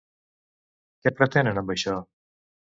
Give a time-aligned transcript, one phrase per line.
[1.03, 1.95] Què pretenen amb això?